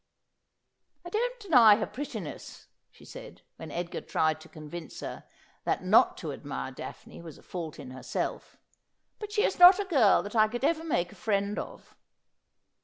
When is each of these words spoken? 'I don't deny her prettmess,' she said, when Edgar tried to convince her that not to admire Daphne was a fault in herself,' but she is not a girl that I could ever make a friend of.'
'I 1.05 1.09
don't 1.11 1.39
deny 1.39 1.75
her 1.75 1.85
prettmess,' 1.85 2.65
she 2.89 3.05
said, 3.05 3.43
when 3.57 3.69
Edgar 3.69 4.01
tried 4.01 4.41
to 4.41 4.49
convince 4.49 4.99
her 5.01 5.25
that 5.63 5.83
not 5.83 6.17
to 6.17 6.31
admire 6.33 6.71
Daphne 6.71 7.21
was 7.21 7.37
a 7.37 7.43
fault 7.43 7.77
in 7.77 7.91
herself,' 7.91 8.57
but 9.19 9.31
she 9.31 9.43
is 9.43 9.59
not 9.59 9.77
a 9.79 9.85
girl 9.85 10.23
that 10.23 10.35
I 10.35 10.47
could 10.47 10.63
ever 10.63 10.83
make 10.83 11.11
a 11.11 11.15
friend 11.15 11.59
of.' 11.59 11.95